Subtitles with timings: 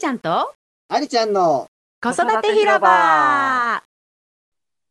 [0.00, 0.54] ちゃんと？
[0.88, 1.66] ありちゃんの
[2.02, 3.82] 子育て広場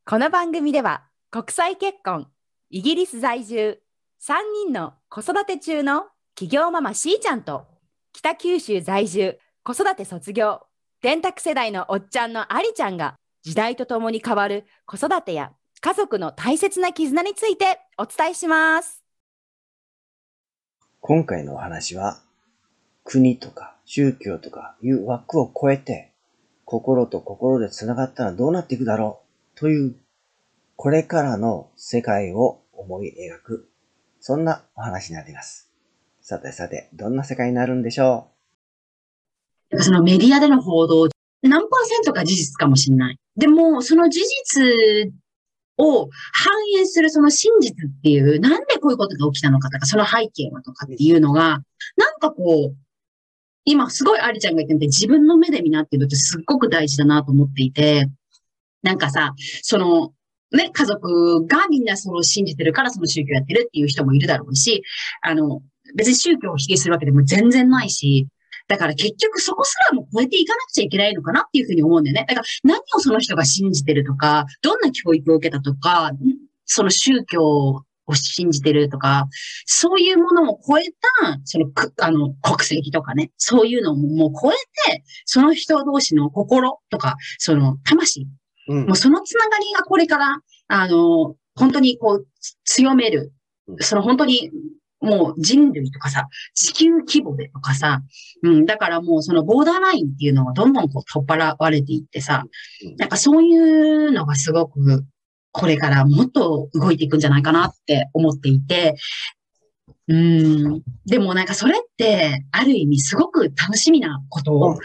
[0.06, 2.28] この番組では国際結婚
[2.70, 3.80] イギリス在住
[4.22, 4.36] 3
[4.68, 6.06] 人の子育て中の
[6.36, 7.66] 企業ママしーちゃんと
[8.14, 10.62] 北九州在住子育て卒業
[11.02, 19.04] 電卓世代のおっちゃんのありちゃんが時代とともに変わる子育てや家族の大切な絆についてお伝えします。
[21.02, 22.22] 今回のお話は
[23.12, 26.12] 国とか宗教とかいう枠を超えて
[26.64, 29.22] 心と心で繋がったらどうなっていくだろ
[29.56, 29.96] うという
[30.76, 33.70] これからの世界を思い描く
[34.20, 35.72] そんなお話になります。
[36.22, 38.28] さてさて、どんな世界になるんでしょ
[39.72, 39.82] う？
[39.82, 41.08] そのメディアでの報道、
[41.42, 43.18] 何パーセントか事実かもしれない。
[43.36, 45.12] でも、その事実
[45.78, 51.64] を反映するその真実っていう、なんでこういうことが起きたのかとか、その背景はとかっていうのが、
[51.98, 52.76] なんかこう、
[53.66, 58.08] 今すごいアリちゃんが言ってみて自分の目で見なっていうのってすっごく大事だなと思っていて、
[58.82, 60.14] なんかさ、その、
[60.52, 64.84] ね、家族がみんなその信じてるからその宗教やってるっていう人もいるだろうし、
[65.22, 65.62] あの、
[65.96, 68.28] 別に宗教を否定するわけでも全然ないし、
[68.68, 72.26] だから結局そこすらも超えていかなくちゃいけないのかなっていうふうに思うんだよね。
[72.28, 76.12] だから何をその人が信じてるとか、どんな教育を受けたとか、
[76.66, 79.28] その宗教を信じてるとか、
[79.66, 80.84] そういうものを超え
[81.22, 84.56] た、そのく、あの、国籍とかね、そういうのももう超え
[84.92, 88.28] て、その人同士の心とか、その魂、
[88.68, 88.86] う、うん。
[88.88, 92.28] もうそのつながりがこれから、あの、本当にこう、
[92.66, 93.32] 強める。
[93.68, 93.78] うん。
[93.80, 94.52] その本当に、
[95.02, 98.02] もう人類とかさ、地球規模でとかさ、
[98.44, 102.44] うん、だからもうそのボーダーラインっていうのがどんどんこう取っ払われていってさ
[102.84, 105.06] うん、なんかそういうのがすごく、
[105.52, 108.96] これからもっと動いていくんじゃないかなって思っていて、
[110.08, 114.78] うん、でもなんかそれって、ある意味すごく楽しみなこと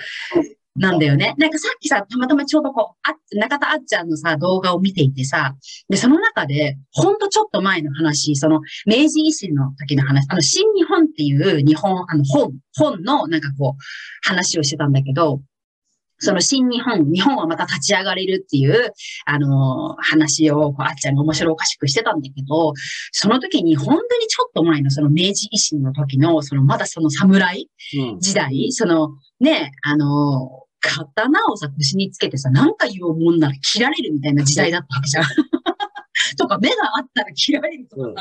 [0.77, 1.35] なんだよね。
[1.39, 5.55] なんかさっきさ、たまたまちょうどこう、あ中田あっちゃんのさ、動画を見ていてさ、
[5.89, 15.41] で、その中で、ほんとちょっと前の話、その、明治維新の時の話、あの、新日本っていう日本、あの、本、本のなんかこう、話をしてたんだけど、
[16.19, 18.93] その新日本、日本はまた立ち上がれるっていう、
[19.27, 22.73] あの話を、こう、あっちゃんが面白おかしくしてたんだけど、
[23.13, 29.11] その時に本当にちょっと前のその明治維新の時の、そのまだその侍うん時代、その
[29.41, 35.25] ね、あの、刀をさ、腰につけてさ、なんか言おうもんなら切られるみたいな時代だったわけじゃん。
[36.45, 38.13] とか、目があったら切られるとかさ、も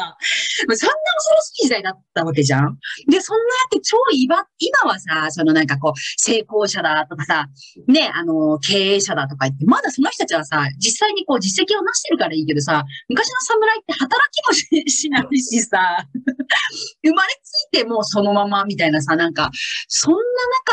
[0.74, 2.78] うそんな恐ろしい時代だったわけじゃん。
[3.10, 7.48] で、そんなやって超今、今はさ、そのなんかこう、成功者だとかさ、
[7.88, 16.06] ね、あの、経営者だとか言って、まだその人たちはさ、実際にこう実績を成してるからいいけどさ、昔の侍って働きもししないしさ、
[17.04, 19.52] 生まれついてもうそのままみたいなさ、なんか、
[19.88, 20.20] そんな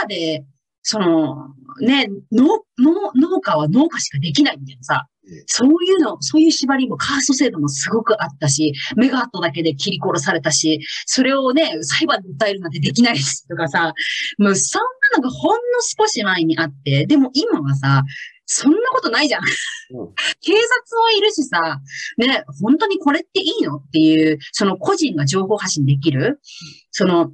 [0.02, 0.44] 中で、
[0.82, 1.48] その、
[1.80, 2.46] ね、農、
[2.78, 5.06] 農、農家は農家しかできないみたいなさ。
[5.22, 13.92] うん、そういうの、そういう縛りもカースト制度もすごくあったし、目があっただけで切り殺されたし、それをね、裁判で訴えるなんてできないしとかさ、
[14.38, 14.82] もうそん
[15.12, 15.58] なのがほんの
[15.98, 18.02] 少し前にあって、でも今はさ、
[18.52, 19.42] そんなことないじゃん。
[19.42, 20.14] うん。
[20.40, 20.56] 警察
[21.00, 21.80] もいるしさ、
[22.18, 26.40] ね、本当にこれっていいのっていう、その個人が情報発信できる、
[26.90, 27.30] その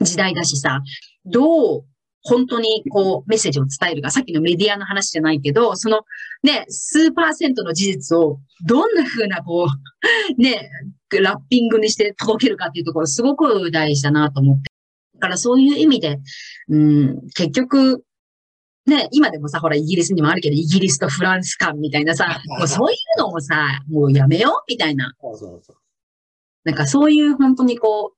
[0.00, 0.82] 時代だしさ、
[1.24, 1.84] どう
[2.28, 6.00] 本当にこうメッセージを伝えるか、さっきのメディアの話じゃないけど、その
[6.42, 9.68] ね、数パーセントの事実をどんな風なこ
[10.38, 10.70] う、ね、
[11.20, 14.70] ラッピングにして届けるかっていうところすごく大事だなと思って。
[15.14, 16.18] だからそういう意味で、
[16.68, 18.02] うん、結局、
[18.86, 25.12] ね、今でもさ、ほら、イギリスにもあるけど、イギリスとフランス間みたいなさ、もうそういうのもさ、もうやめようみたいな。
[25.20, 25.76] そうそうそう。
[26.64, 28.16] なんかそういう本当にこう、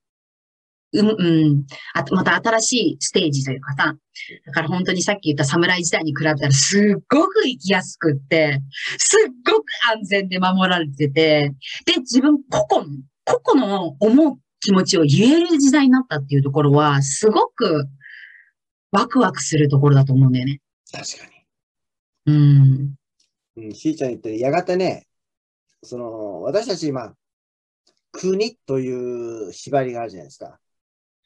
[0.93, 3.95] うん、うん、あとまた新しいステージというかさ、
[4.47, 8.61] だから本当にさっき言った侍時代に比べたらすっごく生きやすくって、
[8.99, 11.53] すっごく安全で守られてて、
[11.85, 17.87] で、自分個々の、個々の思う気持ちを言える時代になったっていうところは、すごく
[18.91, 20.61] ワクワクするところだと思うんだよね。
[20.91, 21.39] 確か
[22.27, 22.97] うん。
[23.57, 23.67] に。
[23.67, 25.07] うん、しーちゃん言ってる、やがてね、
[25.83, 27.15] その、私たち今、
[28.13, 30.59] 国という縛りがあるじゃないですか。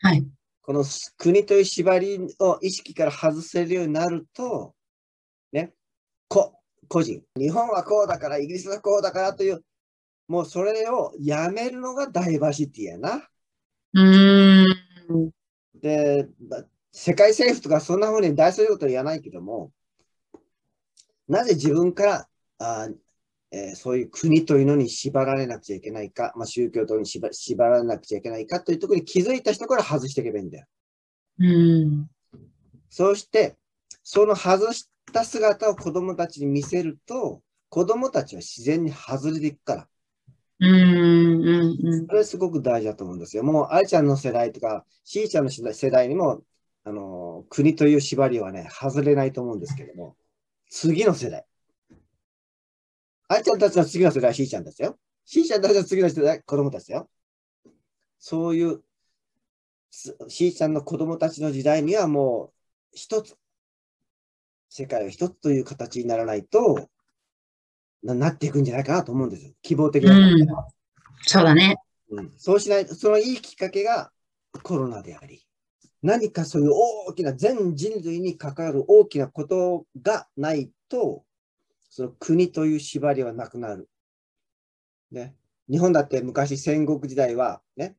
[0.04, 0.26] はい。
[0.62, 0.84] この
[1.16, 4.74] 国という縛りを意識から外せるようになると、
[5.52, 5.72] ね、
[6.26, 6.58] 個、
[6.88, 7.22] 個人。
[7.36, 9.64] 日本はこうだから、イギリスはこうだからという、
[10.26, 13.28] もうそれをやめるのがダイバーシティやな。
[13.94, 15.30] うーん。
[15.80, 19.72] で、ば世界政府とかそんなふうに大それることは言わないけども、
[21.28, 22.28] なぜ自分から
[22.58, 22.88] あ、
[23.52, 30.66] えーそういう国というのに縛られなくちゃいけないか、まあ、宗教というのに縛縛られなくちゃいけないかというところに気づいた人から外していけばいいんだよ。
[31.38, 32.10] うん。
[32.88, 33.56] そうして、
[34.02, 39.88] その外した姿を子供たちに見せると、子供たちは自然に外れていくから。
[40.60, 42.06] うん、うん、うん。
[42.06, 43.42] これすごく大事だと思うんですよ。
[43.42, 46.42] もう、愛ちゃんの世代とか、しーちゃんの世代にも、
[46.84, 50.16] あの、国という縛りはね、外れないと思うんですけども、
[50.70, 51.44] 次の世代。
[53.32, 54.98] 愛ちゃんたちの次の世代はしーちゃんですよ。
[55.24, 57.08] しーちゃんたちの次の世代、子供たちだよ。
[58.18, 58.82] そういう、
[59.90, 62.52] すしーちゃんの子供たちの時代にはもう、
[62.92, 63.34] 一つ、
[64.68, 66.88] 世界は一つという形にならないと、
[68.02, 69.52] ななっていくんじゃないかなと思うんですよ。
[69.62, 70.14] 希望的な。
[70.14, 70.46] うん
[71.24, 71.76] そうだね。
[72.10, 74.10] うんそうしないと、そのいいきっかけが
[74.62, 75.46] コロナであり、
[76.02, 76.70] 何かそういう
[77.08, 81.24] 大きな全人類に関わる大きなことがないと、
[81.94, 83.86] その国という縛りはなくなる。
[85.10, 85.34] ね。
[85.70, 87.96] 日本だって昔戦国時代はね、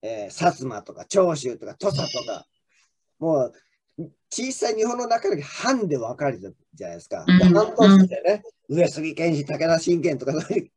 [0.00, 2.46] えー薩摩とか長州とか土佐とか、
[3.18, 3.52] もう
[4.30, 7.24] 小さい日本の中で藩で分かれてたじゃないですか。
[7.26, 10.70] 藩同士でね、上杉謙信、武田信玄とかそういう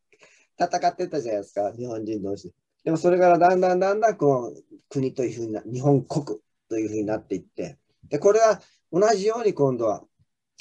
[0.58, 2.52] 戦ってたじゃないですか、日本人同士。
[2.84, 6.26] でもそれからだんだんだんだんこう国というふうにな、日本国
[6.68, 7.78] というふうになっていって、
[8.10, 8.60] で、これは
[8.92, 10.04] 同じように今度は、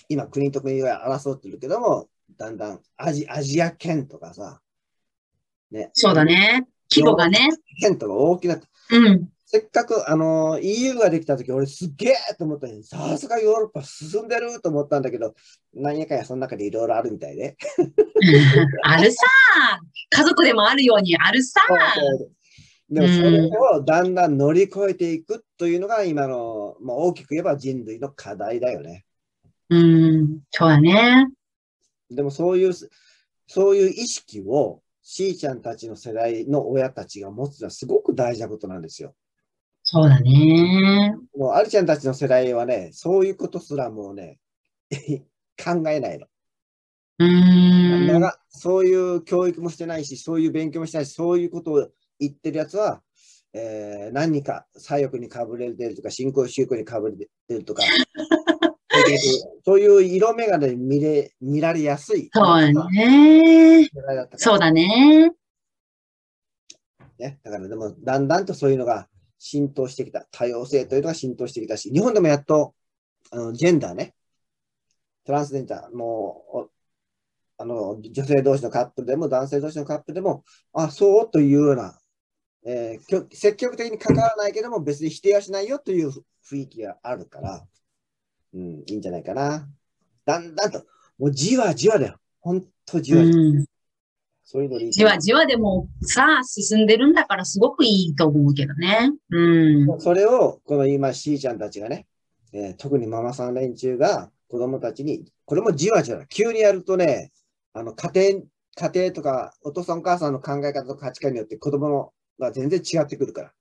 [0.08, 4.60] 今国と国が争ってるけども、だんだんアジアジア圏とかさ、
[5.70, 6.66] ね、そうだね。
[6.90, 7.48] 規模がね。
[7.80, 8.58] 圏とか大きな、
[8.90, 9.28] うん。
[9.44, 15.34] せっかくあの EU ができたとき、俺すっげえと思ったのに、さすがヨーロッパ進んでると思ったんだけど、
[15.74, 17.56] なんやかんやその中でいろいろあるみたいで。
[18.82, 19.26] あるさ。
[20.10, 21.60] 家族でもあるようにあるさ。
[22.90, 29.04] でもそれをだんだん乗り越えていくというのが今の、まあ、大きく言えば人類の課題だよね。
[29.70, 30.40] うん。
[30.50, 31.28] そうだね。
[32.10, 32.72] でもそういう、
[33.46, 39.14] そういう意識をしーちゃんたちの世代の親たちが持つのはすごく大事なことなんですよ。
[39.82, 41.14] そうだね。
[41.36, 44.38] もうありちゃんたちの世代はね、そういうことすらもうね、
[45.56, 46.26] 考えないの。
[47.18, 48.32] うーん。
[48.50, 51.88] そういう教育もしてないし、そういう勉強もしてないし、そういうことを
[52.18, 53.02] 言ってるやつは、
[53.54, 57.82] えー何人か左翼にかぶれてるとか、新興宗教にかぶれてるとか、
[59.64, 63.88] そういう色眼鏡で見れ見られやすいそうだね。
[64.36, 65.32] そうだね。
[67.18, 67.38] ね。
[67.42, 69.08] だからでも、だんだんとそういうのが
[69.38, 70.26] 浸透してきた。
[70.30, 72.74] 多様性というのが浸透してきたし、日本でもやっと、
[73.30, 74.14] あのジェンダーね、
[75.24, 76.70] トランスジェンダー、もう、お
[77.60, 81.98] あの、女性同士のカップルでも、男性同士のカップルでも、あ、そうというような、
[82.64, 86.10] えー積極的に関わらないけども、別に否定はしないよという
[86.48, 87.66] 雰囲気があるから、
[88.54, 89.68] うん、いいんじゃないかな。
[90.24, 90.84] だんだんと、
[91.18, 92.18] もうじわじわだよ。
[92.40, 93.38] ほんとじわじわ。
[93.38, 93.64] うん。
[94.44, 99.12] そういうのじわじわでもさあ進んでるんだからすごくいいと思うけどね。
[99.30, 100.00] うん。
[100.00, 102.06] それを、この今、しーちゃんたちがね、
[102.52, 107.30] えー特にママさん連中が子供たちに、これもじわじわだ、急にやるとね、
[107.74, 108.42] あの家庭、
[108.90, 113.52] 家庭とか、お父さんお母さんの考え方と価値観によって子供のが全然違ってくるから。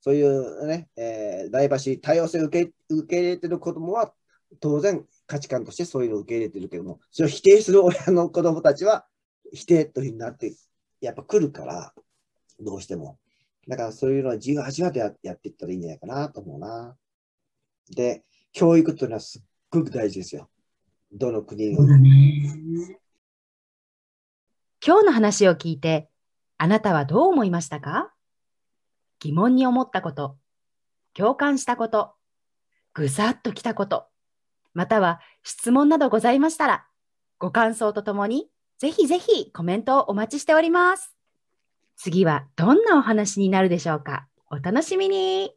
[0.00, 4.12] そそういうね、えーダイバーシー、多様性を受け受け入れてる子供は、
[4.60, 9.06] 当然価値観としてそういうのを受け入れてるけども、それを否定する親の子供たちは、
[9.52, 10.54] 否定というふうになって、
[11.00, 11.94] やっぱ来るから、
[12.58, 13.18] どうしても。
[13.68, 16.96] だからそういうのはじわじわとややっていったらいいんじゃないかなと思うな。
[17.94, 20.48] で、教育というのはすっごく大事ですよ。
[21.12, 22.98] どの国にそうだね。
[24.84, 26.08] 今日の話を聞いて、
[26.58, 28.12] あなたはどう思いましたか？
[29.22, 30.36] 疑問に思ったこと、
[31.14, 32.14] 共感したこと、
[32.94, 34.06] ぐさっときたこと、
[34.74, 36.86] または質問などございましたら、
[37.38, 38.48] ご感想とともに、
[38.78, 41.14] ぜひぜひコメントをお待ちしております。
[41.96, 45.52] 次はどんなお話になるでしょうかお楽しみに